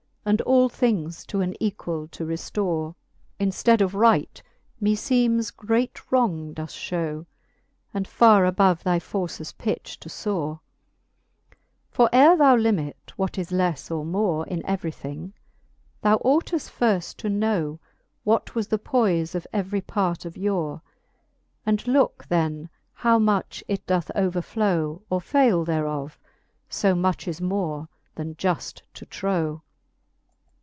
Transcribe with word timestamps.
And 0.23 0.39
all 0.41 0.69
things 0.69 1.25
to 1.25 1.41
an 1.41 1.55
equall 1.59 2.07
to 2.09 2.23
reftore, 2.25 2.93
In 3.39 3.49
ftead 3.49 3.81
of 3.81 3.95
right 3.95 4.43
me 4.79 4.95
feemes 4.95 5.49
great 5.53 6.11
wrong 6.11 6.53
doft 6.53 6.75
(hew, 6.75 7.25
And 7.91 8.07
far 8.07 8.45
above 8.45 8.83
thy 8.83 8.99
forces 8.99 9.51
pitch 9.51 9.99
to 9.99 10.09
fore. 10.09 10.59
For 11.89 12.07
ere 12.13 12.37
thou 12.37 12.55
limit 12.55 13.13
what 13.15 13.39
is 13.39 13.49
lefle 13.49 13.95
or 13.97 14.05
more 14.05 14.45
In 14.45 14.63
every 14.63 14.91
thing, 14.91 15.33
thou 16.03 16.17
oughteft 16.19 16.69
firft 16.69 17.15
to 17.17 17.27
know 17.27 17.79
What 18.23 18.53
was 18.53 18.67
the 18.67 18.77
poyfe 18.79 19.33
of 19.33 19.47
every 19.51 19.81
part 19.81 20.23
of 20.23 20.37
yore; 20.37 20.83
And 21.65 21.85
looke 21.87 22.27
then 22.29 22.69
how 22.93 23.17
much 23.17 23.63
it 23.67 23.87
doth 23.87 24.11
ov^erflow, 24.15 25.01
Or 25.09 25.19
faile 25.19 25.65
thereof, 25.65 26.19
fb 26.69 26.95
much 26.95 27.27
is 27.27 27.41
more 27.41 27.89
then 28.13 28.35
juft 28.35 28.83
to 28.93 29.07
trow. 29.07 29.63